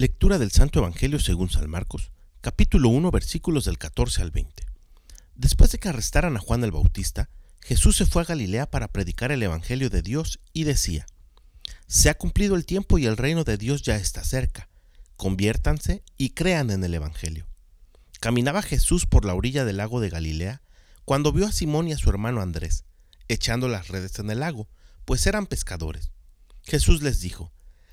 [0.00, 2.10] Lectura del Santo Evangelio según San Marcos,
[2.40, 4.64] capítulo 1, versículos del 14 al 20.
[5.34, 7.28] Después de que arrestaran a Juan el Bautista,
[7.60, 11.04] Jesús se fue a Galilea para predicar el Evangelio de Dios y decía,
[11.86, 14.70] Se ha cumplido el tiempo y el reino de Dios ya está cerca.
[15.18, 17.46] Conviértanse y crean en el Evangelio.
[18.20, 20.62] Caminaba Jesús por la orilla del lago de Galilea
[21.04, 22.86] cuando vio a Simón y a su hermano Andrés,
[23.28, 24.66] echando las redes en el lago,
[25.04, 26.10] pues eran pescadores.
[26.62, 27.52] Jesús les dijo,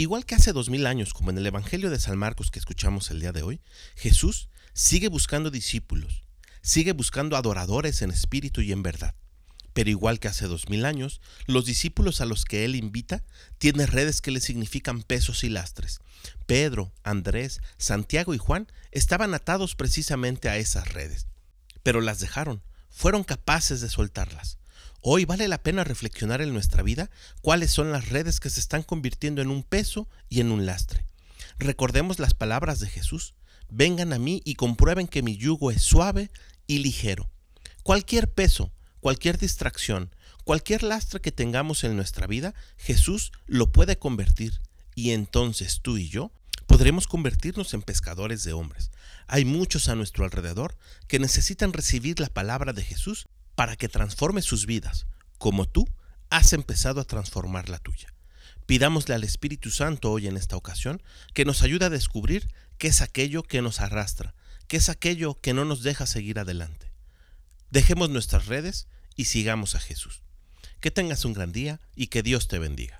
[0.00, 3.10] Igual que hace dos mil años, como en el Evangelio de San Marcos que escuchamos
[3.10, 3.60] el día de hoy,
[3.96, 6.24] Jesús sigue buscando discípulos,
[6.62, 9.14] sigue buscando adoradores en espíritu y en verdad.
[9.74, 13.22] Pero igual que hace dos mil años, los discípulos a los que Él invita
[13.58, 15.98] tienen redes que le significan pesos y lastres.
[16.46, 21.26] Pedro, Andrés, Santiago y Juan estaban atados precisamente a esas redes.
[21.82, 24.56] Pero las dejaron, fueron capaces de soltarlas.
[25.02, 28.82] Hoy vale la pena reflexionar en nuestra vida cuáles son las redes que se están
[28.82, 31.06] convirtiendo en un peso y en un lastre.
[31.58, 33.32] Recordemos las palabras de Jesús.
[33.70, 36.30] Vengan a mí y comprueben que mi yugo es suave
[36.66, 37.30] y ligero.
[37.82, 44.60] Cualquier peso, cualquier distracción, cualquier lastre que tengamos en nuestra vida, Jesús lo puede convertir.
[44.94, 46.30] Y entonces tú y yo
[46.66, 48.90] podremos convertirnos en pescadores de hombres.
[49.28, 50.76] Hay muchos a nuestro alrededor
[51.08, 53.28] que necesitan recibir la palabra de Jesús
[53.60, 55.86] para que transforme sus vidas, como tú
[56.30, 58.14] has empezado a transformar la tuya.
[58.64, 61.02] Pidámosle al Espíritu Santo hoy en esta ocasión
[61.34, 64.34] que nos ayude a descubrir qué es aquello que nos arrastra,
[64.66, 66.90] qué es aquello que no nos deja seguir adelante.
[67.70, 70.22] Dejemos nuestras redes y sigamos a Jesús.
[70.80, 72.99] Que tengas un gran día y que Dios te bendiga.